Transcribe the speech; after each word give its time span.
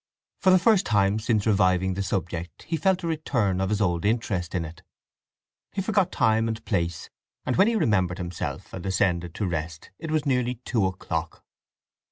For 0.39 0.49
the 0.49 0.57
first 0.57 0.87
time 0.87 1.19
since 1.19 1.45
reviving 1.45 1.93
the 1.93 2.01
subject 2.01 2.63
he 2.63 2.75
felt 2.75 3.03
a 3.03 3.07
return 3.07 3.61
of 3.61 3.69
his 3.69 3.79
old 3.81 4.03
interest 4.03 4.55
in 4.55 4.65
it. 4.65 4.81
He 5.73 5.81
forgot 5.83 6.11
time 6.11 6.47
and 6.47 6.65
place, 6.65 7.11
and 7.45 7.55
when 7.55 7.67
he 7.67 7.75
remembered 7.75 8.17
himself 8.17 8.73
and 8.73 8.83
ascended 8.83 9.35
to 9.35 9.45
rest 9.45 9.91
it 9.99 10.09
was 10.09 10.25
nearly 10.25 10.55
two 10.65 10.87
o'clock. 10.87 11.43